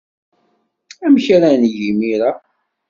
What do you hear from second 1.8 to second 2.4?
imir-a?